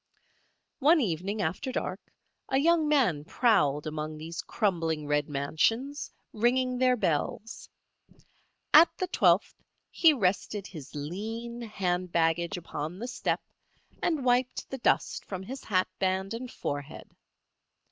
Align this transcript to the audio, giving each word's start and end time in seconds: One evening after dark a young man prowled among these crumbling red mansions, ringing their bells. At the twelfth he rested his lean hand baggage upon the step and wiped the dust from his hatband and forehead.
One 0.79 0.99
evening 0.99 1.43
after 1.43 1.71
dark 1.71 1.99
a 2.49 2.57
young 2.57 2.87
man 2.87 3.23
prowled 3.23 3.85
among 3.85 4.17
these 4.17 4.41
crumbling 4.41 5.05
red 5.05 5.29
mansions, 5.29 6.11
ringing 6.33 6.75
their 6.79 6.95
bells. 6.97 7.69
At 8.73 8.89
the 8.97 9.05
twelfth 9.05 9.53
he 9.91 10.11
rested 10.11 10.65
his 10.65 10.95
lean 10.95 11.61
hand 11.61 12.11
baggage 12.11 12.57
upon 12.57 12.97
the 12.97 13.07
step 13.07 13.43
and 14.01 14.25
wiped 14.25 14.67
the 14.71 14.79
dust 14.79 15.23
from 15.23 15.43
his 15.43 15.63
hatband 15.65 16.33
and 16.33 16.51
forehead. 16.51 17.07